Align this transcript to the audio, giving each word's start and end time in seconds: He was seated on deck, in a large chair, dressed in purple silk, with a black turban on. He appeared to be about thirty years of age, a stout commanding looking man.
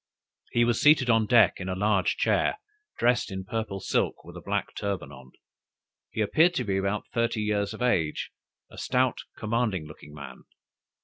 He 0.51 0.65
was 0.65 0.81
seated 0.81 1.11
on 1.11 1.27
deck, 1.27 1.59
in 1.59 1.69
a 1.69 1.75
large 1.75 2.17
chair, 2.17 2.57
dressed 2.97 3.29
in 3.31 3.43
purple 3.45 3.79
silk, 3.79 4.25
with 4.25 4.35
a 4.35 4.41
black 4.41 4.73
turban 4.75 5.11
on. 5.11 5.31
He 6.09 6.21
appeared 6.21 6.55
to 6.55 6.63
be 6.63 6.77
about 6.77 7.05
thirty 7.13 7.41
years 7.41 7.71
of 7.71 7.83
age, 7.83 8.31
a 8.71 8.79
stout 8.79 9.19
commanding 9.37 9.85
looking 9.85 10.15
man. 10.15 10.45